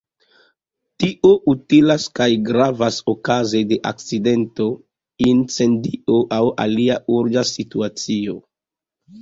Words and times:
Tio 1.01 1.33
utilas 1.51 2.07
kaj 2.19 2.27
gravas 2.47 2.97
okaze 3.13 3.61
de 3.73 3.79
akcidento, 3.91 4.67
incendio 5.27 6.19
aŭ 6.39 6.43
alia 6.67 6.97
urĝa 7.19 7.47
situacio. 7.55 8.39